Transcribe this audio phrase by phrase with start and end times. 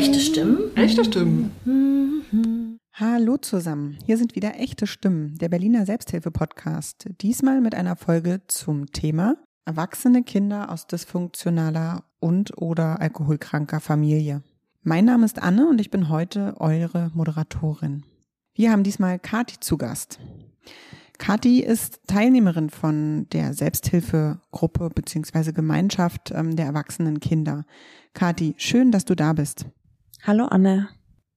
[0.00, 0.74] Echte Stimmen?
[0.76, 2.78] Echte Stimmen.
[2.94, 7.04] Hallo zusammen, hier sind wieder echte Stimmen, der Berliner Selbsthilfe-Podcast.
[7.20, 9.36] Diesmal mit einer Folge zum Thema
[9.66, 14.42] Erwachsene Kinder aus dysfunktionaler und oder alkoholkranker Familie.
[14.80, 18.06] Mein Name ist Anne und ich bin heute eure Moderatorin.
[18.54, 20.18] Wir haben diesmal Kati zu Gast.
[21.18, 25.52] Kathi ist Teilnehmerin von der Selbsthilfegruppe bzw.
[25.52, 27.66] Gemeinschaft ähm, der erwachsenen Kinder.
[28.14, 29.66] Kathi, schön, dass du da bist.
[30.22, 30.88] Hallo Anne.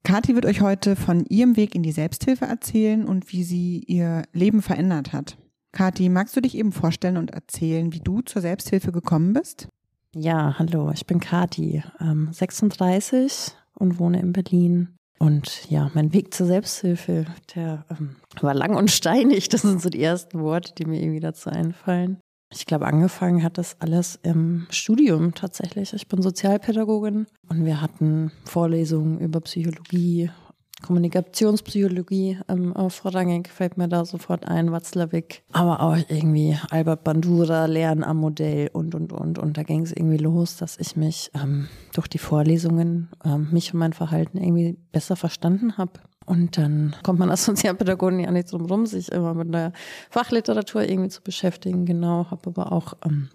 [0.04, 4.24] Kathi wird euch heute von ihrem Weg in die Selbsthilfe erzählen und wie sie ihr
[4.34, 5.38] Leben verändert hat.
[5.72, 9.70] Kathi, magst du dich eben vorstellen und erzählen, wie du zur Selbsthilfe gekommen bist?
[10.14, 14.90] Ja, hallo, ich bin Kathi, ähm, 36 und wohne in Berlin.
[15.18, 19.48] Und ja, mein Weg zur Selbsthilfe, der ähm, war lang und steinig.
[19.48, 22.20] Das sind so die ersten Worte, die mir irgendwie dazu einfallen.
[22.56, 25.94] Ich glaube, angefangen hat das alles im Studium tatsächlich.
[25.94, 30.30] Ich bin Sozialpädagogin und wir hatten Vorlesungen über Psychologie
[30.84, 38.04] Kommunikationspsychologie ähm, vorrangig fällt mir da sofort ein, Watzlawick, aber auch irgendwie Albert Bandura, Lernen
[38.04, 39.40] am Modell und, und, und.
[39.40, 43.74] Und da ging es irgendwie los, dass ich mich ähm, durch die Vorlesungen, ähm, mich
[43.74, 45.94] und mein Verhalten irgendwie besser verstanden habe.
[46.26, 49.74] Und dann kommt man als Sozialpädagogin ja nicht drum rum, sich immer mit der
[50.10, 51.86] Fachliteratur irgendwie zu beschäftigen.
[51.86, 53.30] Genau, habe aber auch ähm,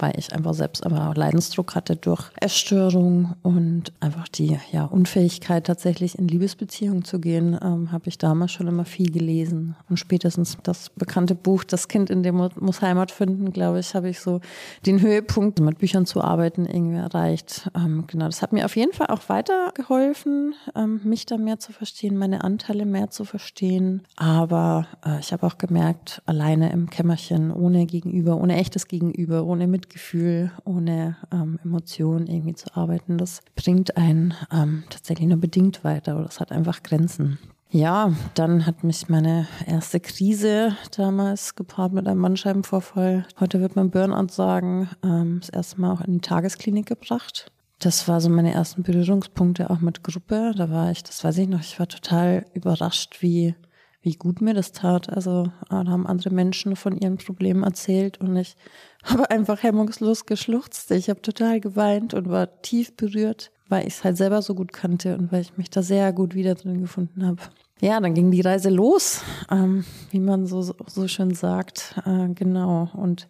[0.00, 6.18] weil ich einfach selbst aber Leidensdruck hatte durch Essstörung und einfach die ja, Unfähigkeit tatsächlich
[6.18, 9.76] in Liebesbeziehungen zu gehen, ähm, habe ich damals schon immer viel gelesen.
[9.88, 14.08] Und spätestens das bekannte Buch Das Kind in dem muss Heimat finden, glaube ich, habe
[14.08, 14.40] ich so
[14.86, 17.70] den Höhepunkt mit Büchern zu arbeiten irgendwie erreicht.
[17.74, 21.72] Ähm, genau, das hat mir auf jeden Fall auch weitergeholfen, ähm, mich da mehr zu
[21.72, 24.02] verstehen, meine Anteile mehr zu verstehen.
[24.16, 29.66] Aber äh, ich habe auch gemerkt, alleine im Kämmerchen, ohne Gegenüber, ohne echtes Gegenüber, ohne
[29.66, 35.82] Mitgefühl, Mitgefühl, ohne ähm, Emotionen irgendwie zu arbeiten, das bringt einen ähm, tatsächlich nur bedingt
[35.82, 37.40] weiter oder es hat einfach Grenzen.
[37.70, 43.26] Ja, dann hat mich meine erste Krise damals gepaart mit einem Bandscheibenvorfall.
[43.40, 47.50] Heute wird man Burnout sagen, ähm, das erste Mal auch in die Tagesklinik gebracht.
[47.80, 50.52] Das war so meine ersten Berührungspunkte auch mit Gruppe.
[50.56, 53.56] Da war ich, das weiß ich noch, ich war total überrascht, wie
[54.02, 55.10] wie gut mir das tat.
[55.10, 58.56] Also da haben andere Menschen von ihren Problemen erzählt und ich
[59.04, 60.90] habe einfach hemmungslos geschluchzt.
[60.90, 64.72] Ich habe total geweint und war tief berührt, weil ich es halt selber so gut
[64.72, 67.42] kannte und weil ich mich da sehr gut wieder drin gefunden habe.
[67.80, 71.94] Ja, dann ging die Reise los, ähm, wie man so, so schön sagt.
[72.04, 72.90] Äh, genau.
[72.92, 73.28] Und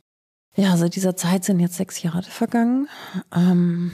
[0.56, 2.88] ja, seit dieser Zeit sind jetzt sechs Jahre vergangen.
[3.34, 3.92] Ähm,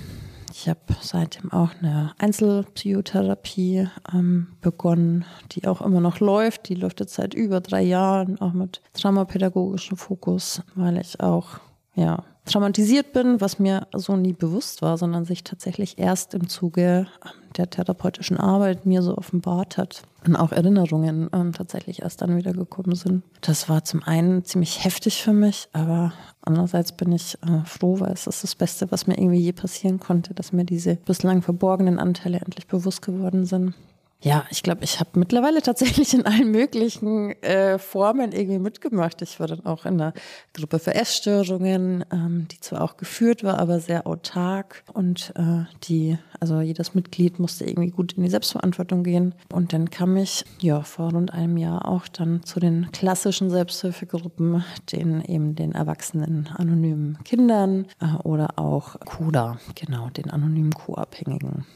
[0.58, 6.70] ich habe seitdem auch eine Einzelpsychotherapie ähm, begonnen, die auch immer noch läuft.
[6.70, 11.60] Die läuft jetzt seit über drei Jahren, auch mit traumapädagogischem Fokus, weil ich auch
[11.94, 17.06] ja, traumatisiert bin, was mir so nie bewusst war, sondern sich tatsächlich erst im Zuge
[17.24, 22.36] ähm, der therapeutischen Arbeit mir so offenbart hat und auch Erinnerungen ähm, tatsächlich erst dann
[22.36, 23.22] wieder gekommen sind.
[23.40, 26.12] Das war zum einen ziemlich heftig für mich, aber
[26.42, 30.00] andererseits bin ich äh, froh, weil es ist das Beste, was mir irgendwie je passieren
[30.00, 33.74] konnte, dass mir diese bislang verborgenen Anteile endlich bewusst geworden sind.
[34.22, 39.20] Ja, ich glaube, ich habe mittlerweile tatsächlich in allen möglichen äh, Formen irgendwie mitgemacht.
[39.20, 40.14] Ich war dann auch in einer
[40.54, 46.18] Gruppe für Essstörungen, ähm, die zwar auch geführt war, aber sehr autark und äh, die,
[46.40, 49.34] also jedes Mitglied musste irgendwie gut in die Selbstverantwortung gehen.
[49.52, 54.64] Und dann kam ich ja vor rund einem Jahr auch dann zu den klassischen Selbsthilfegruppen,
[54.92, 61.66] den eben den erwachsenen anonymen Kindern äh, oder auch CUDA, genau, den anonymen Co-Abhängigen,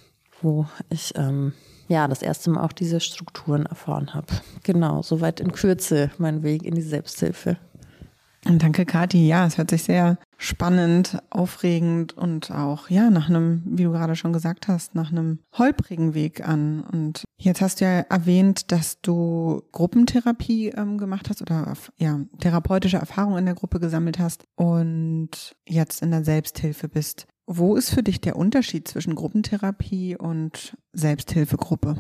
[0.41, 1.53] wo ich ähm,
[1.91, 4.29] ja, das erste Mal auch diese Strukturen erfahren habe.
[4.63, 7.57] Genau, soweit in Kürze mein Weg in die Selbsthilfe.
[8.47, 9.27] Und danke, Kathi.
[9.27, 14.15] Ja, es hört sich sehr spannend, aufregend und auch, ja, nach einem, wie du gerade
[14.15, 16.81] schon gesagt hast, nach einem holprigen Weg an.
[16.81, 22.99] Und jetzt hast du ja erwähnt, dass du Gruppentherapie ähm, gemacht hast oder ja, therapeutische
[22.99, 27.27] Erfahrungen in der Gruppe gesammelt hast und jetzt in der Selbsthilfe bist.
[27.53, 31.97] Wo ist für dich der Unterschied zwischen Gruppentherapie und Selbsthilfegruppe?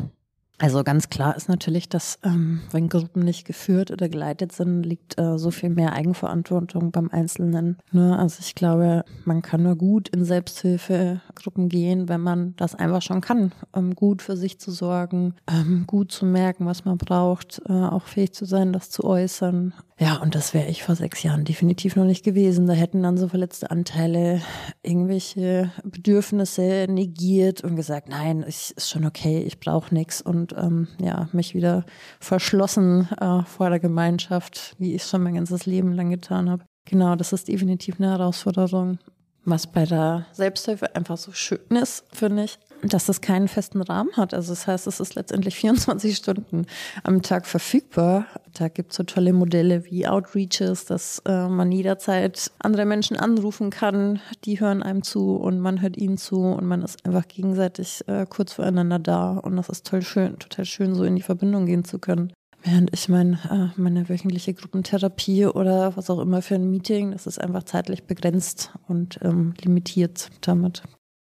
[0.61, 5.19] Also ganz klar ist natürlich, dass ähm, wenn Gruppen nicht geführt oder geleitet sind, liegt
[5.19, 7.79] äh, so viel mehr Eigenverantwortung beim Einzelnen.
[7.93, 8.19] Ne?
[8.19, 13.23] Also ich glaube, man kann nur gut in Selbsthilfegruppen gehen, wenn man das einfach schon
[13.23, 17.73] kann, um gut für sich zu sorgen, ähm, gut zu merken, was man braucht, äh,
[17.73, 19.73] auch fähig zu sein, das zu äußern.
[20.01, 22.67] Ja, und das wäre ich vor sechs Jahren definitiv noch nicht gewesen.
[22.67, 24.41] Da hätten dann so verletzte Anteile
[24.83, 30.89] irgendwelche Bedürfnisse negiert und gesagt, nein, ich, ist schon okay, ich brauche nichts und ähm,
[31.01, 31.85] ja, mich wieder
[32.21, 36.65] verschlossen äh, vor der Gemeinschaft, wie ich es schon mein ganzes Leben lang getan habe.
[36.85, 38.99] Genau, das ist definitiv eine Herausforderung.
[39.51, 44.17] Was bei der Selbsthilfe einfach so schön ist, finde ich, dass es keinen festen Rahmen
[44.17, 44.33] hat.
[44.33, 46.67] Also das heißt, es ist letztendlich 24 Stunden
[47.03, 48.27] am Tag verfügbar.
[48.55, 53.71] Da gibt es so tolle Modelle wie Outreaches, dass äh, man jederzeit andere Menschen anrufen
[53.71, 58.05] kann, die hören einem zu und man hört ihnen zu und man ist einfach gegenseitig
[58.07, 61.67] äh, kurz voreinander da und das ist toll schön, total schön, so in die Verbindung
[61.67, 62.33] gehen zu können.
[62.63, 67.27] Während ich mein, äh, meine wöchentliche Gruppentherapie oder was auch immer für ein Meeting, das
[67.27, 70.83] ist einfach zeitlich begrenzt und ähm, limitiert damit.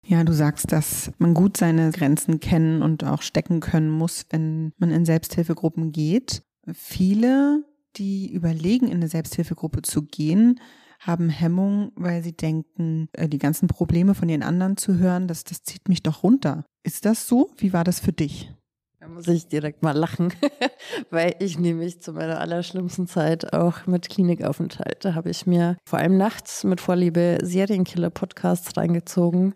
[0.07, 4.73] Ja, du sagst, dass man gut seine Grenzen kennen und auch stecken können muss, wenn
[4.77, 6.43] man in Selbsthilfegruppen geht.
[6.73, 7.65] Viele,
[7.97, 10.61] die überlegen, in eine Selbsthilfegruppe zu gehen,
[11.01, 15.45] haben Hemmung, weil sie denken, äh, die ganzen Probleme von den anderen zu hören, das,
[15.45, 16.65] das zieht mich doch runter.
[16.83, 17.51] Ist das so?
[17.57, 18.53] Wie war das für dich?
[19.05, 20.33] Da muss ich direkt mal lachen,
[21.11, 25.99] weil ich nämlich zu meiner allerschlimmsten Zeit auch mit Klinikaufenthalt, da habe ich mir vor
[25.99, 29.55] allem nachts mit Vorliebe Serienkiller-Podcasts reingezogen,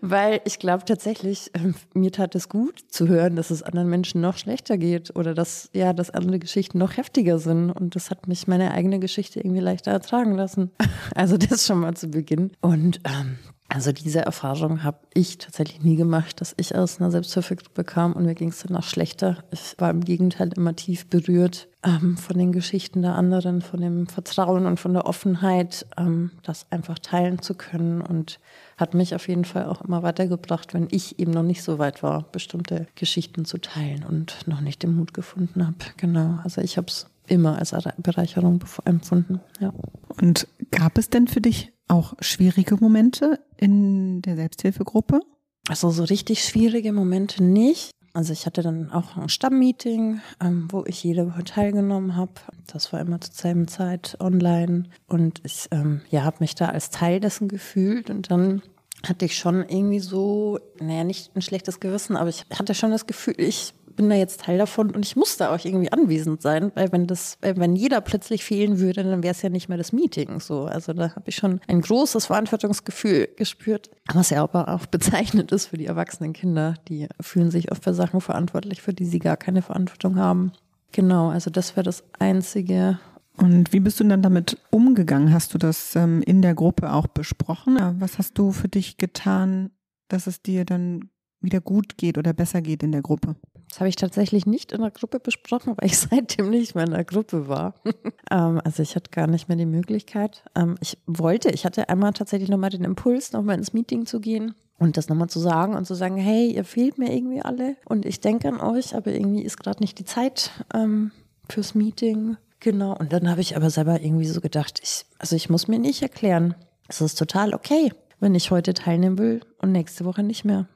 [0.00, 4.20] weil ich glaube tatsächlich, äh, mir tat es gut zu hören, dass es anderen Menschen
[4.22, 8.26] noch schlechter geht oder dass, ja, dass andere Geschichten noch heftiger sind und das hat
[8.26, 10.72] mich meine eigene Geschichte irgendwie leichter ertragen lassen.
[11.14, 12.52] Also das schon mal zu Beginn.
[12.60, 13.38] Und ähm,
[13.72, 18.24] also diese Erfahrung habe ich tatsächlich nie gemacht, dass ich aus einer Selbsthilfegruppe kam und
[18.24, 19.44] mir ging es danach schlechter.
[19.52, 24.08] Ich war im Gegenteil immer tief berührt ähm, von den Geschichten der anderen, von dem
[24.08, 28.40] Vertrauen und von der Offenheit, ähm, das einfach teilen zu können und
[28.76, 32.02] hat mich auf jeden Fall auch immer weitergebracht, wenn ich eben noch nicht so weit
[32.02, 35.76] war, bestimmte Geschichten zu teilen und noch nicht den Mut gefunden habe.
[35.96, 39.40] Genau, also ich habe es immer als Bereicherung empfunden.
[39.60, 39.72] Ja.
[40.20, 45.20] Und gab es denn für dich auch schwierige Momente in der Selbsthilfegruppe?
[45.68, 47.90] Also so richtig schwierige Momente nicht.
[48.12, 52.32] Also ich hatte dann auch ein Stammmeeting, ähm, wo ich jede Woche teilgenommen habe.
[52.66, 56.90] Das war immer zur selben Zeit online und ich ähm, ja, habe mich da als
[56.90, 58.62] Teil dessen gefühlt und dann
[59.06, 63.06] hatte ich schon irgendwie so, naja, nicht ein schlechtes Gewissen, aber ich hatte schon das
[63.06, 66.72] Gefühl, ich bin da jetzt Teil davon und ich muss da auch irgendwie anwesend sein,
[66.74, 69.92] weil wenn das, wenn jeder plötzlich fehlen würde, dann wäre es ja nicht mehr das
[69.92, 70.64] Meeting so.
[70.64, 75.66] Also da habe ich schon ein großes Verantwortungsgefühl gespürt, was ja aber auch bezeichnet ist
[75.66, 76.74] für die erwachsenen Kinder.
[76.88, 80.52] Die fühlen sich oft für Sachen verantwortlich, für die sie gar keine Verantwortung haben.
[80.92, 82.98] Genau, also das wäre das Einzige,
[83.40, 85.32] und wie bist du dann damit umgegangen?
[85.32, 87.78] Hast du das ähm, in der Gruppe auch besprochen?
[87.98, 89.70] Was hast du für dich getan,
[90.08, 91.08] dass es dir dann
[91.40, 93.36] wieder gut geht oder besser geht in der Gruppe?
[93.70, 96.90] Das habe ich tatsächlich nicht in der Gruppe besprochen, weil ich seitdem nicht mehr in
[96.90, 97.74] der Gruppe war.
[98.30, 100.42] ähm, also ich hatte gar nicht mehr die Möglichkeit.
[100.54, 104.54] Ähm, ich wollte, ich hatte einmal tatsächlich nochmal den Impuls, nochmal ins Meeting zu gehen
[104.78, 108.04] und das nochmal zu sagen und zu sagen, hey, ihr fehlt mir irgendwie alle und
[108.04, 111.12] ich denke an euch, aber irgendwie ist gerade nicht die Zeit ähm,
[111.48, 112.36] fürs Meeting.
[112.58, 112.96] Genau.
[112.96, 116.02] Und dann habe ich aber selber irgendwie so gedacht, ich, also ich muss mir nicht
[116.02, 116.54] erklären.
[116.88, 120.66] Es ist total okay, wenn ich heute teilnehmen will und nächste Woche nicht mehr.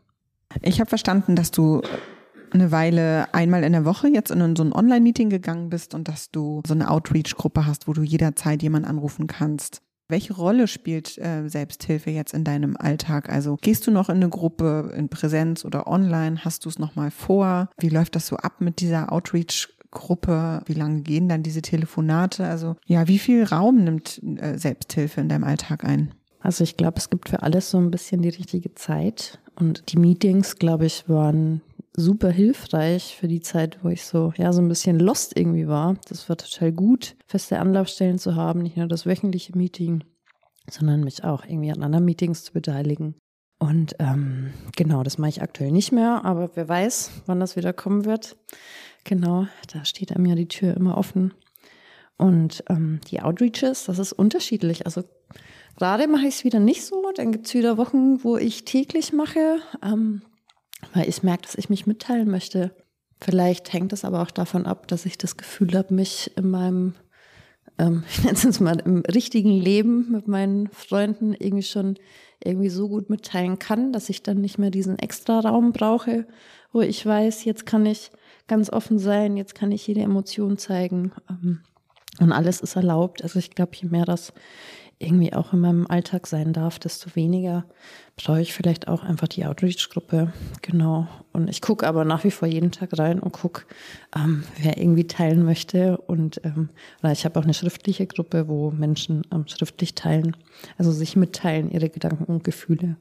[0.63, 1.83] Ich habe verstanden, dass du
[2.55, 6.31] eine Weile einmal in der Woche jetzt in so ein Online-Meeting gegangen bist und dass
[6.31, 9.83] du so eine Outreach-Gruppe hast, wo du jederzeit jemanden anrufen kannst.
[10.09, 13.31] Welche Rolle spielt äh, Selbsthilfe jetzt in deinem Alltag?
[13.31, 16.45] Also gehst du noch in eine Gruppe in Präsenz oder online?
[16.45, 17.71] Hast du es noch mal vor?
[17.79, 20.63] Wie läuft das so ab mit dieser Outreach-Gruppe?
[20.67, 22.47] Wie lange gehen dann diese Telefonate?
[22.47, 26.13] Also ja, wie viel Raum nimmt äh, Selbsthilfe in deinem Alltag ein?
[26.39, 29.39] Also ich glaube, es gibt für alles so ein bisschen die richtige Zeit.
[29.57, 31.63] Und die Meetings, glaube ich, waren
[31.97, 35.97] super hilfreich für die Zeit, wo ich so, ja, so ein bisschen lost irgendwie war.
[36.09, 40.05] Das war total gut, feste Anlaufstellen zu haben, nicht nur das wöchentliche Meeting,
[40.69, 43.15] sondern mich auch irgendwie an anderen Meetings zu beteiligen.
[43.59, 47.73] Und ähm, genau, das mache ich aktuell nicht mehr, aber wer weiß, wann das wieder
[47.73, 48.37] kommen wird.
[49.05, 51.33] Genau, da steht einem ja die Tür immer offen.
[52.17, 54.87] Und ähm, die Outreaches, das ist unterschiedlich.
[54.87, 55.03] Also
[55.77, 57.11] gerade mache ich es wieder nicht so.
[57.15, 59.59] Dann gibt es wieder Wochen, wo ich täglich mache.
[59.83, 60.23] Ähm,
[60.93, 62.75] weil ich merke, dass ich mich mitteilen möchte.
[63.21, 66.95] Vielleicht hängt es aber auch davon ab, dass ich das Gefühl habe, mich in meinem,
[67.79, 71.99] ähm, ich nenne es jetzt mal, im richtigen Leben mit meinen Freunden irgendwie schon
[72.43, 76.27] irgendwie so gut mitteilen kann, dass ich dann nicht mehr diesen extra Raum brauche,
[76.73, 78.11] wo ich weiß, jetzt kann ich
[78.47, 81.61] ganz offen sein, jetzt kann ich jede Emotion zeigen ähm,
[82.21, 83.23] und alles ist erlaubt.
[83.23, 84.33] Also ich glaube, je mehr das
[84.99, 87.65] irgendwie auch in meinem Alltag sein darf, desto weniger
[88.17, 90.33] brauche ich vielleicht auch einfach die Outreach-Gruppe.
[90.63, 91.09] Genau.
[91.33, 93.63] Und ich gucke aber nach wie vor jeden Tag rein und gucke,
[94.15, 95.99] ähm, wer irgendwie teilen möchte.
[95.99, 96.71] Und ähm,
[97.13, 100.37] ich habe auch eine schriftliche Gruppe, wo Menschen ähm, schriftlich teilen,
[100.79, 102.97] also sich mitteilen, ihre Gedanken und Gefühle.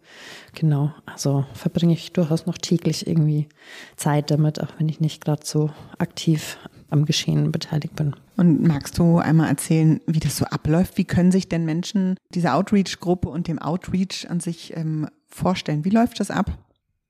[0.56, 0.92] Genau.
[1.06, 3.48] Also verbringe ich durchaus noch täglich irgendwie
[3.96, 5.70] Zeit damit, auch wenn ich nicht gerade so
[6.00, 6.58] aktiv
[6.94, 8.16] am Geschehen beteiligt bin.
[8.38, 10.98] Und magst du einmal erzählen, wie das so abläuft?
[10.98, 15.84] Wie können sich denn Menschen diese Outreach-Gruppe und dem Outreach an sich ähm, vorstellen?
[15.84, 16.52] Wie läuft das ab?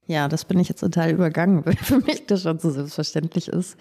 [0.05, 3.77] Ja, das bin ich jetzt total übergangen, weil für mich das schon so selbstverständlich ist.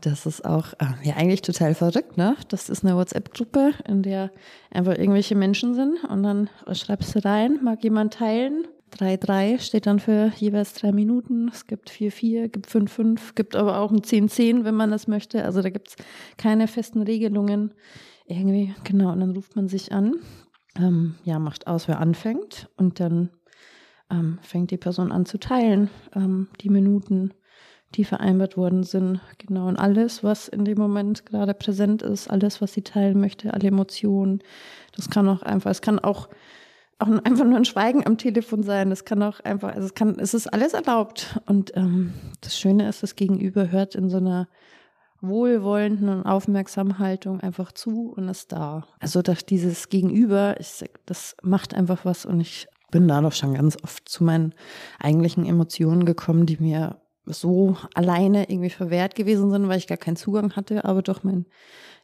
[0.00, 2.36] Das ist auch äh, ja eigentlich total verrückt, ne?
[2.48, 4.32] Das ist eine WhatsApp-Gruppe, in der
[4.72, 8.66] einfach irgendwelche Menschen sind und dann schreibst du rein, mag jemand teilen?
[8.92, 11.48] 3-3 steht dann für jeweils drei Minuten.
[11.48, 15.44] Es gibt 4-4, gibt 5-5, gibt aber auch ein 10-10, wenn man das möchte.
[15.44, 15.96] Also da gibt's
[16.36, 17.74] keine festen Regelungen.
[18.26, 20.14] Irgendwie, genau, und dann ruft man sich an,
[20.76, 23.30] ähm, ja, macht aus, wer anfängt und dann
[24.10, 27.32] ähm, fängt die Person an zu teilen, ähm, die Minuten,
[27.96, 32.60] die vereinbart worden sind, genau, und alles, was in dem Moment gerade präsent ist, alles,
[32.60, 34.42] was sie teilen möchte, alle Emotionen.
[34.94, 36.28] Das kann auch einfach, es kann auch,
[37.00, 38.90] auch einfach nur ein Schweigen am Telefon sein.
[38.92, 41.40] Es kann auch einfach, also es kann, es ist alles erlaubt.
[41.46, 44.48] Und ähm, das Schöne ist, das Gegenüber hört in so einer
[45.20, 48.86] wohlwollenden und aufmerksamen Haltung einfach zu und ist da.
[49.00, 53.54] Also dass dieses Gegenüber, ich, das macht einfach was und ich bin da doch schon
[53.54, 54.54] ganz oft zu meinen
[54.98, 60.16] eigentlichen Emotionen gekommen, die mir so alleine irgendwie verwehrt gewesen sind, weil ich gar keinen
[60.16, 61.46] Zugang hatte, aber doch mein,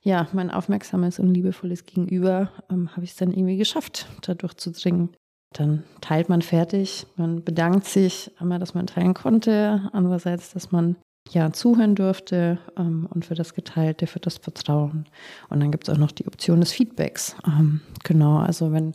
[0.07, 5.09] ja, mein aufmerksames und liebevolles Gegenüber ähm, habe ich es dann irgendwie geschafft, da durchzudringen.
[5.53, 10.95] Dann teilt man fertig, man bedankt sich einmal, dass man teilen konnte, andererseits, dass man
[11.31, 15.07] ja zuhören durfte ähm, und für das Geteilte, für das Vertrauen.
[15.49, 17.35] Und dann gibt es auch noch die Option des Feedbacks.
[17.45, 18.95] Ähm, genau, also wenn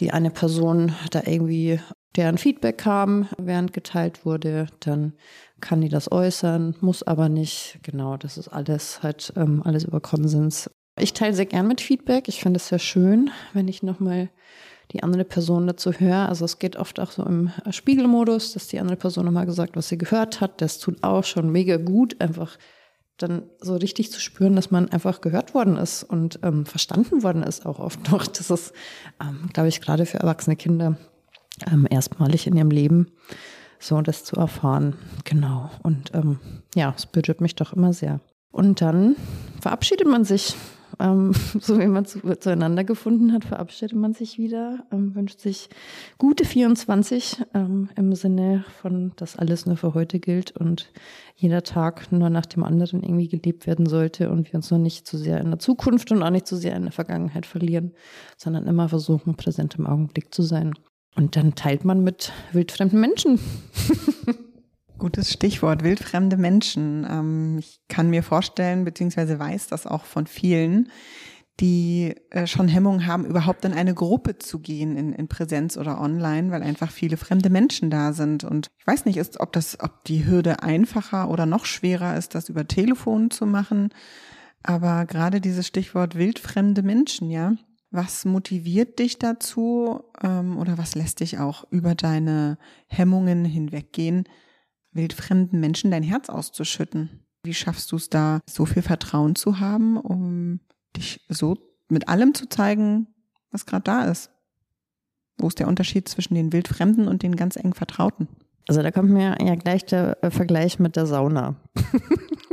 [0.00, 1.80] die eine Person da irgendwie
[2.16, 5.14] deren Feedback kam, während geteilt wurde, dann
[5.60, 7.78] kann die das äußern, muss aber nicht.
[7.82, 10.70] Genau, das ist alles halt ähm, alles über Konsens.
[10.98, 12.28] Ich teile sehr gern mit Feedback.
[12.28, 14.28] Ich finde es sehr schön, wenn ich nochmal
[14.92, 16.28] die andere Person dazu höre.
[16.28, 19.88] Also es geht oft auch so im Spiegelmodus, dass die andere Person nochmal gesagt, was
[19.88, 20.60] sie gehört hat.
[20.60, 22.58] Das tut auch schon mega gut, einfach
[23.16, 27.42] dann so richtig zu spüren, dass man einfach gehört worden ist und ähm, verstanden worden
[27.42, 28.26] ist auch oft noch.
[28.26, 28.72] Das ist,
[29.20, 30.98] ähm, glaube ich, gerade für erwachsene Kinder
[31.70, 33.08] ähm, erstmalig in ihrem Leben
[33.78, 34.94] so das zu erfahren.
[35.24, 35.70] Genau.
[35.82, 36.38] Und ähm,
[36.74, 38.20] ja, es berührt mich doch immer sehr.
[38.52, 39.16] Und dann
[39.60, 40.54] verabschiedet man sich
[41.00, 45.68] ähm, so wie man zu, zueinander gefunden hat, verabschiedet man sich wieder, ähm, wünscht sich
[46.18, 50.90] gute 24 ähm, im Sinne von, dass alles nur für heute gilt und
[51.34, 55.06] jeder Tag nur nach dem anderen irgendwie gelebt werden sollte und wir uns nur nicht
[55.06, 57.92] zu sehr in der Zukunft und auch nicht zu sehr in der Vergangenheit verlieren,
[58.36, 60.74] sondern immer versuchen, präsent im Augenblick zu sein.
[61.14, 63.38] Und dann teilt man mit wildfremden Menschen.
[64.98, 67.06] Gutes Stichwort, wildfremde Menschen.
[67.10, 70.90] Ähm, ich kann mir vorstellen, beziehungsweise weiß das auch von vielen,
[71.60, 76.00] die äh, schon Hemmungen haben, überhaupt in eine Gruppe zu gehen, in, in Präsenz oder
[76.00, 78.44] online, weil einfach viele fremde Menschen da sind.
[78.44, 82.34] Und ich weiß nicht, ist, ob das, ob die Hürde einfacher oder noch schwerer ist,
[82.34, 83.90] das über Telefon zu machen.
[84.62, 87.54] Aber gerade dieses Stichwort wildfremde Menschen, ja.
[87.94, 92.56] Was motiviert dich dazu ähm, oder was lässt dich auch über deine
[92.86, 94.24] Hemmungen hinweggehen,
[94.92, 97.26] wildfremden Menschen dein Herz auszuschütten?
[97.44, 100.60] Wie schaffst du es da, so viel Vertrauen zu haben, um
[100.96, 101.58] dich so
[101.90, 103.08] mit allem zu zeigen,
[103.50, 104.30] was gerade da ist?
[105.36, 108.26] Wo ist der Unterschied zwischen den Wildfremden und den ganz eng Vertrauten?
[108.68, 111.56] Also da kommt mir ja gleich der äh, Vergleich mit der Sauna.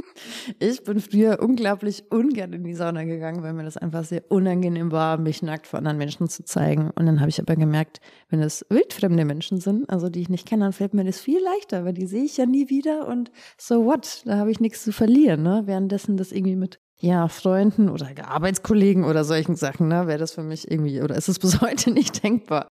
[0.62, 4.92] Ich bin früher unglaublich ungern in die Sauna gegangen, weil mir das einfach sehr unangenehm
[4.92, 6.92] war, mich nackt vor anderen Menschen zu zeigen.
[6.96, 10.46] Und dann habe ich aber gemerkt, wenn es wildfremde Menschen sind, also die ich nicht
[10.46, 13.32] kenne, dann fällt mir das viel leichter, weil die sehe ich ja nie wieder und
[13.58, 15.44] so what, da habe ich nichts zu verlieren.
[15.44, 15.62] Ne?
[15.66, 20.44] Währenddessen das irgendwie mit ja, Freunden oder Arbeitskollegen oder solchen Sachen, ne, wäre das für
[20.44, 22.68] mich irgendwie, oder ist es bis heute nicht denkbar.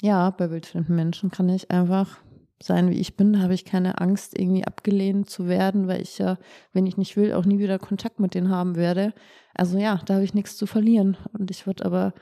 [0.00, 2.18] Ja, bei wildfremden Menschen kann ich einfach
[2.60, 6.38] sein, wie ich bin, habe ich keine Angst, irgendwie abgelehnt zu werden, weil ich ja,
[6.72, 9.14] wenn ich nicht will, auch nie wieder Kontakt mit denen haben werde.
[9.54, 11.16] Also ja, da habe ich nichts zu verlieren.
[11.32, 12.14] Und ich wurde aber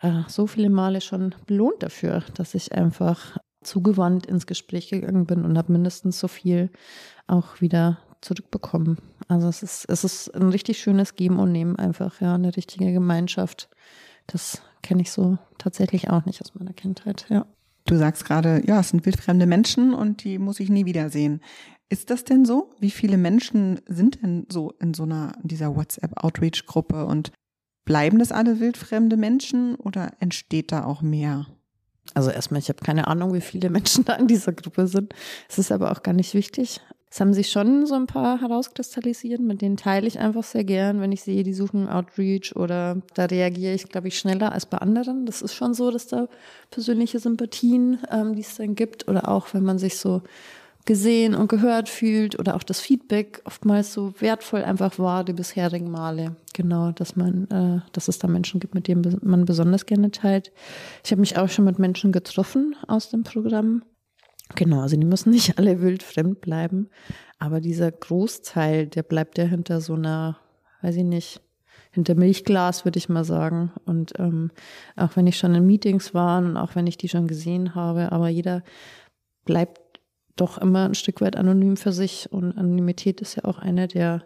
[0.00, 5.44] äh, so viele Male schon belohnt dafür, dass ich einfach zugewandt ins Gespräch gegangen bin
[5.44, 6.70] und habe mindestens so viel
[7.26, 8.98] auch wieder zurückbekommen.
[9.28, 12.92] Also es ist, es ist ein richtig schönes Geben und Nehmen einfach, ja, eine richtige
[12.92, 13.68] Gemeinschaft.
[14.26, 17.46] Das kenne ich so tatsächlich auch nicht aus meiner Kindheit, ja.
[17.84, 21.40] Du sagst gerade, ja, es sind wildfremde Menschen und die muss ich nie wiedersehen.
[21.88, 22.70] Ist das denn so?
[22.78, 27.32] Wie viele Menschen sind denn so in so einer, in dieser WhatsApp-Outreach-Gruppe und
[27.84, 31.46] bleiben das alle wildfremde Menschen oder entsteht da auch mehr?
[32.14, 35.14] Also erstmal, ich habe keine Ahnung, wie viele Menschen da in dieser Gruppe sind.
[35.48, 36.80] Es ist aber auch gar nicht wichtig.
[37.12, 41.02] Es haben sich schon so ein paar herauskristallisiert, mit denen teile ich einfach sehr gern,
[41.02, 44.78] wenn ich sehe, die suchen Outreach oder da reagiere ich, glaube ich, schneller als bei
[44.78, 45.26] anderen.
[45.26, 46.26] Das ist schon so, dass da
[46.70, 50.22] persönliche Sympathien, ähm, die es dann gibt oder auch, wenn man sich so
[50.86, 55.90] gesehen und gehört fühlt oder auch das Feedback oftmals so wertvoll einfach war die bisherigen
[55.90, 56.36] Male.
[56.54, 60.50] Genau, dass man, äh, dass es da Menschen gibt, mit denen man besonders gerne teilt.
[61.04, 63.82] Ich habe mich auch schon mit Menschen getroffen aus dem Programm
[64.54, 66.88] Genau, also die müssen nicht alle wild fremd bleiben,
[67.38, 70.38] aber dieser Großteil, der bleibt ja hinter so einer,
[70.82, 71.40] weiß ich nicht,
[71.90, 73.70] hinter Milchglas, würde ich mal sagen.
[73.84, 74.50] Und ähm,
[74.96, 78.12] auch wenn ich schon in Meetings war und auch wenn ich die schon gesehen habe,
[78.12, 78.62] aber jeder
[79.44, 80.00] bleibt
[80.36, 82.32] doch immer ein Stück weit anonym für sich.
[82.32, 84.24] Und Anonymität ist ja auch eine der,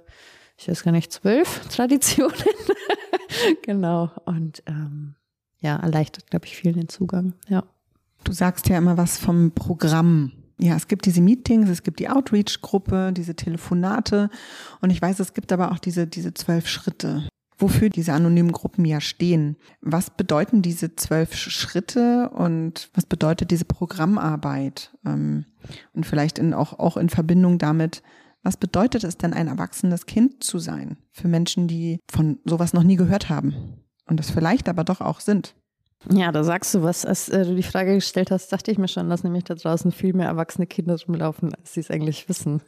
[0.56, 2.32] ich weiß gar nicht, zwölf Traditionen.
[3.62, 4.10] genau.
[4.24, 5.16] Und ähm,
[5.58, 7.34] ja, erleichtert, glaube ich, vielen den Zugang.
[7.48, 7.64] Ja.
[8.24, 10.32] Du sagst ja immer was vom Programm.
[10.58, 14.30] Ja, es gibt diese Meetings, es gibt die Outreach-Gruppe, diese Telefonate
[14.80, 18.86] und ich weiß, es gibt aber auch diese, diese zwölf Schritte, wofür diese anonymen Gruppen
[18.86, 19.56] ja stehen.
[19.82, 24.96] Was bedeuten diese zwölf Schritte und was bedeutet diese Programmarbeit?
[25.04, 25.44] Ähm,
[25.92, 28.02] und vielleicht in, auch, auch in Verbindung damit,
[28.42, 32.84] was bedeutet es denn, ein erwachsenes Kind zu sein für Menschen, die von sowas noch
[32.84, 35.56] nie gehört haben und es vielleicht aber doch auch sind?
[36.10, 37.04] Ja, da sagst du was.
[37.04, 39.90] Als äh, du die Frage gestellt hast, dachte ich mir schon, dass nämlich da draußen
[39.90, 42.62] viel mehr erwachsene Kinder rumlaufen, als sie es eigentlich wissen.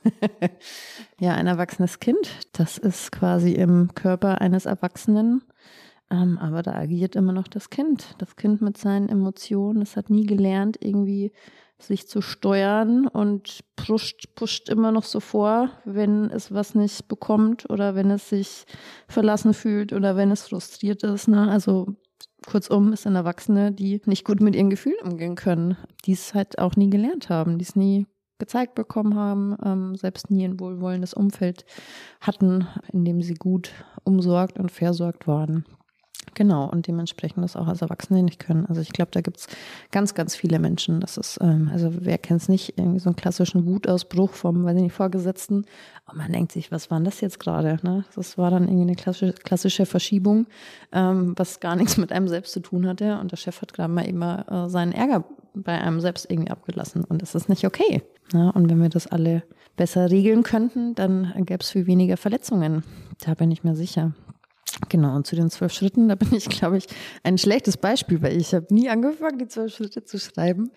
[1.21, 5.42] ja, ein erwachsenes Kind, das ist quasi im Körper eines Erwachsenen.
[6.11, 8.14] Ähm, aber da agiert immer noch das Kind.
[8.18, 9.83] Das Kind mit seinen Emotionen.
[9.83, 11.33] Es hat nie gelernt, irgendwie
[11.78, 17.71] sich zu steuern und pusht, pusht immer noch so vor, wenn es was nicht bekommt
[17.71, 18.64] oder wenn es sich
[19.07, 21.28] verlassen fühlt oder wenn es frustriert ist.
[21.28, 21.49] Ne?
[21.49, 21.95] Also
[22.47, 26.59] Kurzum, es sind Erwachsene, die nicht gut mit ihren Gefühlen umgehen können, die es halt
[26.59, 28.07] auch nie gelernt haben, die es nie
[28.38, 31.64] gezeigt bekommen haben, ähm, selbst nie ein wohlwollendes Umfeld
[32.21, 33.73] hatten, in dem sie gut
[34.04, 35.64] umsorgt und versorgt waren.
[36.34, 38.66] Genau, und dementsprechend das auch als Erwachsene nicht können.
[38.66, 39.48] Also ich glaube, da gibt es
[39.90, 41.00] ganz, ganz viele Menschen.
[41.00, 44.76] Das ist, ähm, also wer kennt es nicht, irgendwie so einen klassischen Wutausbruch vom, weiß
[44.76, 45.64] ich nicht, Vorgesetzten.
[46.06, 47.78] Und man denkt sich, was war denn das jetzt gerade?
[47.82, 48.04] Ne?
[48.14, 50.46] Das war dann irgendwie eine klassische, klassische Verschiebung,
[50.92, 53.18] ähm, was gar nichts mit einem selbst zu tun hatte.
[53.18, 57.04] Und der Chef hat gerade mal immer äh, seinen Ärger bei einem selbst irgendwie abgelassen.
[57.04, 58.02] Und das ist nicht okay.
[58.32, 58.52] Ne?
[58.52, 59.42] Und wenn wir das alle
[59.76, 62.85] besser regeln könnten, dann gäbe es viel weniger Verletzungen.
[63.24, 64.12] Da bin ich mir sicher.
[64.88, 66.87] Genau, und zu den zwölf Schritten, da bin ich, glaube ich,
[67.23, 70.71] ein schlechtes Beispiel, weil ich habe nie angefangen, die zwölf Schritte zu schreiben,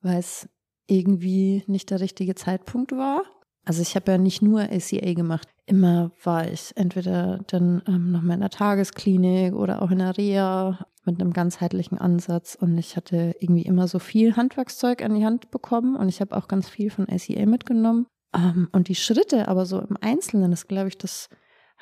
[0.00, 0.48] weil es
[0.86, 3.22] irgendwie nicht der richtige Zeitpunkt war.
[3.64, 5.48] Also ich habe ja nicht nur ACA gemacht.
[5.66, 10.16] Immer war ich entweder dann ähm, noch mal in der Tagesklinik oder auch in der
[10.18, 12.56] Reha mit einem ganzheitlichen Ansatz.
[12.60, 16.36] Und ich hatte irgendwie immer so viel Handwerkszeug an die Hand bekommen und ich habe
[16.36, 18.06] auch ganz viel von ACA mitgenommen.
[18.34, 21.28] Ähm, und die Schritte aber so im Einzelnen, das glaube ich, das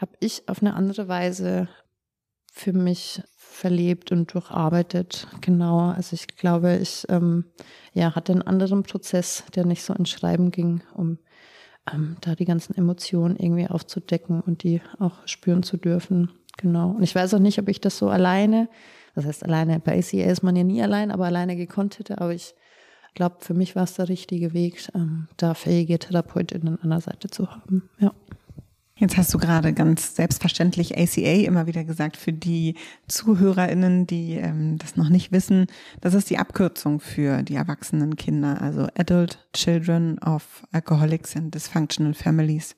[0.01, 1.69] habe ich auf eine andere Weise
[2.53, 5.27] für mich verlebt und durcharbeitet.
[5.41, 7.45] Genau, also ich glaube, ich ähm,
[7.93, 11.19] ja, hatte einen anderen Prozess, der nicht so ins Schreiben ging, um
[11.93, 16.31] ähm, da die ganzen Emotionen irgendwie aufzudecken und die auch spüren zu dürfen.
[16.57, 16.91] Genau.
[16.91, 18.69] Und ich weiß auch nicht, ob ich das so alleine,
[19.15, 22.35] das heißt alleine, bei ACA ist man ja nie allein, aber alleine gekonnt hätte, aber
[22.35, 22.55] ich
[23.15, 27.29] glaube, für mich war es der richtige Weg, ähm, da fähige TherapeutInnen an der Seite
[27.29, 27.91] zu haben.
[27.99, 28.13] Ja.
[29.01, 32.75] Jetzt hast du gerade ganz selbstverständlich ACA immer wieder gesagt für die
[33.09, 35.69] ZuhörerInnen, die ähm, das noch nicht wissen.
[36.03, 42.13] Das ist die Abkürzung für die erwachsenen Kinder, also Adult Children of Alcoholics and Dysfunctional
[42.13, 42.77] Families.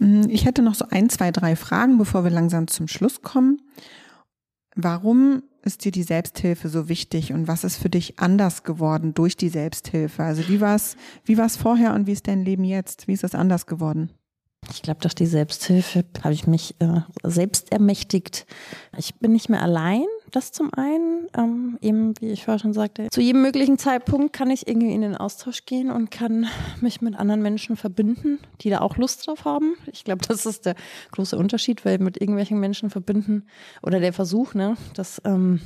[0.00, 3.62] Hm, ich hätte noch so ein, zwei, drei Fragen, bevor wir langsam zum Schluss kommen.
[4.76, 9.38] Warum ist dir die Selbsthilfe so wichtig und was ist für dich anders geworden durch
[9.38, 10.24] die Selbsthilfe?
[10.24, 13.08] Also wie war es wie war's vorher und wie ist dein Leben jetzt?
[13.08, 14.10] Wie ist es anders geworden?
[14.70, 18.46] Ich glaube, durch die Selbsthilfe habe ich mich äh, selbst ermächtigt.
[18.96, 21.26] Ich bin nicht mehr allein, das zum einen.
[21.36, 25.00] Ähm, eben, wie ich vorher schon sagte, zu jedem möglichen Zeitpunkt kann ich irgendwie in
[25.00, 26.46] den Austausch gehen und kann
[26.80, 29.74] mich mit anderen Menschen verbinden, die da auch Lust drauf haben.
[29.90, 30.76] Ich glaube, das ist der
[31.10, 33.46] große Unterschied, weil mit irgendwelchen Menschen verbinden
[33.82, 35.60] oder der Versuch, ne, das ähm,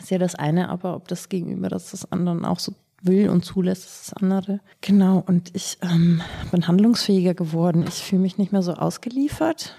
[0.00, 2.72] ist ja das eine, aber ob das Gegenüber das das anderen auch so
[3.04, 4.60] will und zulässt, ist das andere.
[4.80, 7.84] Genau, und ich ähm, bin handlungsfähiger geworden.
[7.86, 9.76] Ich fühle mich nicht mehr so ausgeliefert,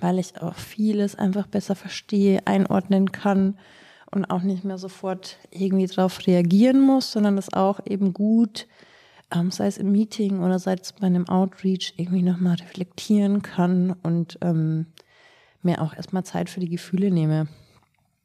[0.00, 3.58] weil ich auch vieles einfach besser verstehe, einordnen kann
[4.10, 8.66] und auch nicht mehr sofort irgendwie darauf reagieren muss, sondern das auch eben gut,
[9.34, 13.94] ähm, sei es im Meeting oder sei es bei einem Outreach, irgendwie nochmal reflektieren kann
[14.02, 14.86] und ähm,
[15.62, 17.48] mir auch erstmal Zeit für die Gefühle nehme.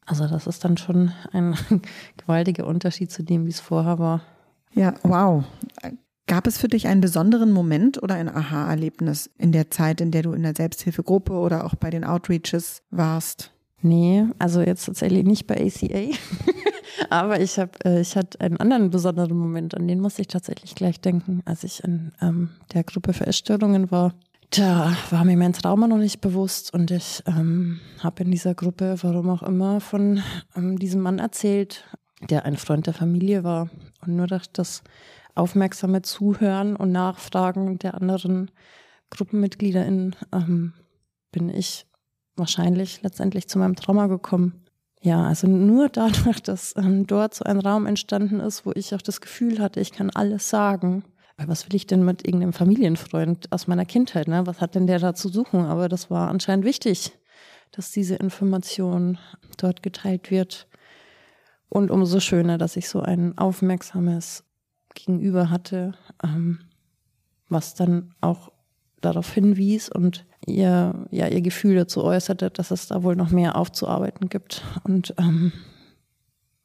[0.05, 1.55] Also das ist dann schon ein
[2.17, 4.21] gewaltiger Unterschied zu dem, wie es vorher war.
[4.73, 5.43] Ja, wow.
[6.25, 10.23] Gab es für dich einen besonderen Moment oder ein Aha-Erlebnis in der Zeit, in der
[10.23, 13.51] du in der Selbsthilfegruppe oder auch bei den Outreaches warst?
[13.81, 16.17] Nee, also jetzt tatsächlich nicht bei ACA.
[17.09, 20.75] Aber ich habe, äh, ich hatte einen anderen besonderen Moment, an den muss ich tatsächlich
[20.75, 24.13] gleich denken, als ich in ähm, der Gruppe für Essstörungen war.
[24.51, 28.95] Da war mir mein Trauma noch nicht bewusst und ich ähm, habe in dieser Gruppe,
[29.01, 30.21] warum auch immer, von
[30.55, 31.83] ähm, diesem Mann erzählt,
[32.29, 33.69] der ein Freund der Familie war.
[34.01, 34.83] Und nur durch das
[35.35, 38.51] aufmerksame Zuhören und Nachfragen der anderen
[39.09, 40.73] GruppenmitgliederInnen ähm,
[41.31, 41.85] bin ich
[42.35, 44.63] wahrscheinlich letztendlich zu meinem Trauma gekommen.
[45.01, 49.01] Ja, also nur dadurch, dass ähm, dort so ein Raum entstanden ist, wo ich auch
[49.01, 51.03] das Gefühl hatte, ich kann alles sagen.
[51.35, 54.45] Weil was will ich denn mit irgendeinem Familienfreund aus meiner Kindheit, ne?
[54.45, 55.65] Was hat denn der da zu suchen?
[55.65, 57.11] Aber das war anscheinend wichtig,
[57.71, 59.17] dass diese Information
[59.57, 60.67] dort geteilt wird.
[61.73, 64.43] Und umso schöner, dass ich so ein aufmerksames
[64.93, 66.59] Gegenüber hatte, ähm,
[67.49, 68.51] was dann auch
[69.01, 73.55] darauf hinwies und ihr, ja, ihr Gefühl dazu äußerte, dass es da wohl noch mehr
[73.55, 74.63] aufzuarbeiten gibt.
[74.83, 75.51] Und ähm,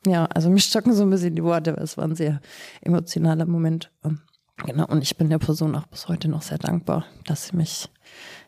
[0.07, 2.42] ja, also mich stocken so ein bisschen die Worte, weil es war ein sehr
[2.83, 3.90] emotionaler Moment.
[4.05, 4.21] Ähm,
[4.66, 7.88] genau, und ich bin der Person auch bis heute noch sehr dankbar, dass sie mich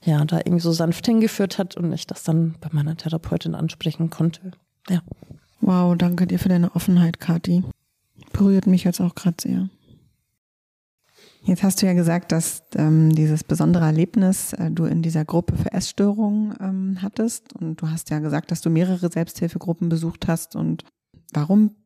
[0.05, 4.11] ja da irgendwie so sanft hingeführt hat und ich das dann bei meiner Therapeutin ansprechen
[4.11, 4.51] konnte.
[4.91, 5.01] Ja.
[5.61, 7.63] Wow, danke dir für deine Offenheit, Kathi.
[8.33, 9.69] Berührt mich jetzt auch gerade sehr.
[11.43, 15.57] Jetzt hast du ja gesagt, dass ähm, dieses besondere Erlebnis äh, du in dieser Gruppe
[15.57, 17.55] für Essstörungen ähm, hattest.
[17.55, 20.55] Und du hast ja gesagt, dass du mehrere Selbsthilfegruppen besucht hast.
[20.55, 20.85] Und
[21.33, 21.77] warum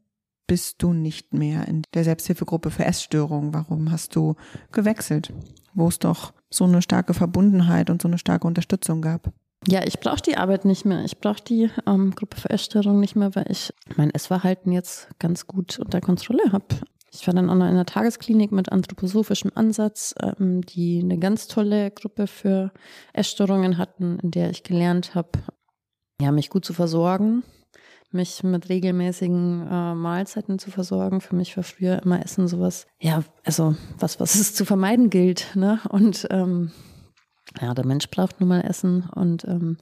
[0.47, 3.55] bist du nicht mehr in der Selbsthilfegruppe für Essstörungen?
[3.55, 4.35] Warum hast du
[4.73, 5.33] gewechselt,
[5.73, 9.33] wo es doch so eine starke Verbundenheit und so eine starke Unterstützung gab?
[9.67, 11.05] Ja, ich brauche die Arbeit nicht mehr.
[11.05, 15.47] Ich brauche die ähm, Gruppe für Essstörungen nicht mehr, weil ich mein Essverhalten jetzt ganz
[15.47, 16.67] gut unter Kontrolle habe.
[17.13, 21.47] Ich war dann auch noch in einer Tagesklinik mit anthroposophischem Ansatz, ähm, die eine ganz
[21.47, 22.73] tolle Gruppe für
[23.13, 25.31] Essstörungen hatten, in der ich gelernt habe,
[26.21, 27.43] ja, mich gut zu versorgen,
[28.11, 31.21] mich mit regelmäßigen äh, Mahlzeiten zu versorgen.
[31.21, 35.55] Für mich war früher immer Essen sowas, ja, also was, was es zu vermeiden gilt.
[35.55, 35.81] Ne?
[35.89, 36.73] Und ähm,
[37.61, 39.77] ja, der Mensch braucht nun mal Essen und ähm,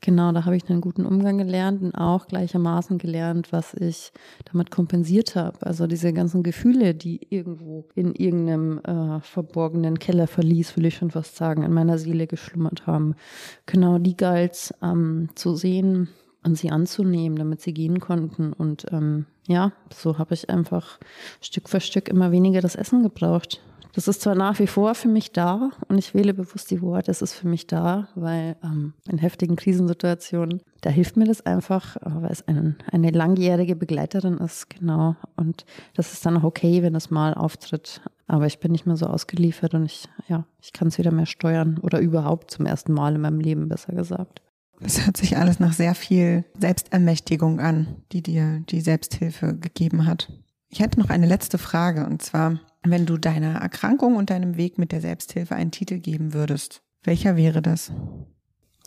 [0.00, 4.12] genau, da habe ich einen guten Umgang gelernt und auch gleichermaßen gelernt, was ich
[4.44, 5.66] damit kompensiert habe.
[5.66, 11.36] Also diese ganzen Gefühle, die irgendwo in irgendeinem äh, verborgenen Kellerverlies, will ich schon fast
[11.36, 13.16] sagen, in meiner Seele geschlummert haben.
[13.64, 16.08] Genau, die galt ähm, zu sehen
[16.44, 18.52] und sie anzunehmen, damit sie gehen konnten.
[18.52, 21.00] Und ähm, ja, so habe ich einfach
[21.40, 23.60] Stück für Stück immer weniger das Essen gebraucht.
[23.96, 27.10] Das ist zwar nach wie vor für mich da und ich wähle bewusst die Worte,
[27.10, 31.96] es ist für mich da, weil ähm, in heftigen Krisensituationen, da hilft mir das einfach,
[32.02, 35.16] weil es ein, eine langjährige Begleiterin ist, genau.
[35.36, 38.02] Und das ist dann auch okay, wenn es mal auftritt.
[38.26, 41.24] Aber ich bin nicht mehr so ausgeliefert und ich, ja, ich kann es wieder mehr
[41.24, 44.42] steuern oder überhaupt zum ersten Mal in meinem Leben, besser gesagt.
[44.78, 50.30] Es hört sich alles nach sehr viel Selbstermächtigung an, die dir die Selbsthilfe gegeben hat.
[50.68, 54.78] Ich hätte noch eine letzte Frage und zwar, wenn du deiner Erkrankung und deinem Weg
[54.78, 57.92] mit der Selbsthilfe einen Titel geben würdest, welcher wäre das?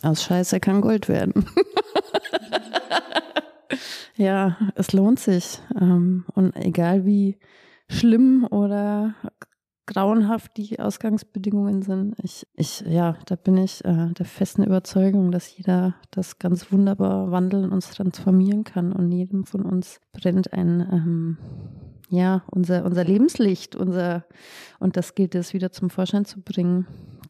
[0.02, 1.46] Aus Scheiße kann Gold werden.
[4.16, 5.60] ja, es lohnt sich.
[5.78, 7.38] Ähm, und egal wie
[7.88, 9.14] schlimm oder
[9.86, 15.56] grauenhaft die Ausgangsbedingungen sind, ich, ich, ja, da bin ich äh, der festen Überzeugung, dass
[15.56, 21.38] jeder das ganz wunderbar wandeln und transformieren kann und jedem von uns brennt ein ähm,
[22.10, 24.24] ja, unser, unser Lebenslicht, unser,
[24.80, 26.86] und das gilt es wieder zum Vorschein zu bringen.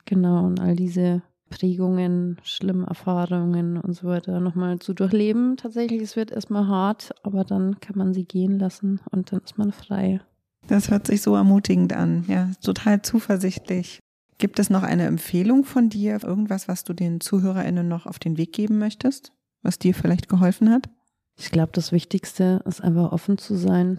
[0.06, 5.56] Genau, und all diese Prägungen, schlimme Erfahrungen und so weiter nochmal zu durchleben.
[5.56, 9.58] Tatsächlich, es wird erstmal hart, aber dann kann man sie gehen lassen und dann ist
[9.58, 10.20] man frei.
[10.66, 13.98] Das hört sich so ermutigend an, ja, total zuversichtlich.
[14.38, 18.38] Gibt es noch eine Empfehlung von dir, irgendwas, was du den ZuhörerInnen noch auf den
[18.38, 20.88] Weg geben möchtest, was dir vielleicht geholfen hat?
[21.36, 23.98] Ich glaube, das Wichtigste ist einfach offen zu sein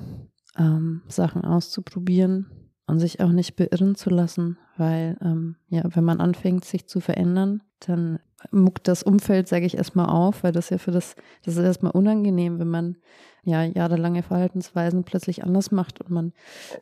[0.58, 2.48] ähm, Sachen auszuprobieren
[2.88, 7.00] und sich auch nicht beirren zu lassen, weil ähm, ja, wenn man anfängt, sich zu
[7.00, 8.20] verändern, dann
[8.52, 11.92] muckt das Umfeld, sage ich erstmal auf, weil das ja für das, das ist erstmal
[11.92, 12.98] unangenehm, wenn man
[13.44, 16.34] ja jahrelange Verhaltensweisen plötzlich anders macht und man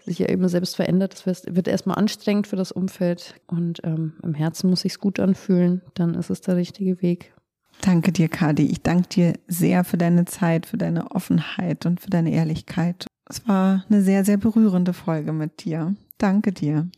[0.02, 1.26] sich ja eben selbst verändert.
[1.26, 5.82] Das wird, erstmal anstrengend für das Umfeld und ähm, im Herzen muss sich's gut anfühlen,
[5.94, 7.34] dann ist es der richtige Weg.
[7.82, 8.68] Danke dir, Kadi.
[8.68, 13.08] Ich danke dir sehr für deine Zeit, für deine Offenheit und für deine Ehrlichkeit.
[13.30, 15.96] Es war eine sehr, sehr berührende Folge mit dir.
[16.18, 16.90] Danke dir.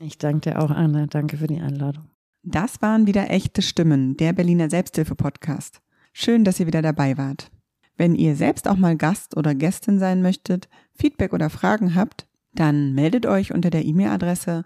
[0.00, 1.06] Ich danke dir auch, Anne.
[1.06, 2.04] Danke für die Einladung.
[2.42, 5.80] Das waren wieder echte Stimmen, der Berliner Selbsthilfe-Podcast.
[6.12, 7.50] Schön, dass ihr wieder dabei wart.
[7.96, 12.92] Wenn ihr selbst auch mal Gast oder Gästin sein möchtet, Feedback oder Fragen habt, dann
[12.92, 14.64] meldet euch unter der E-Mail-Adresse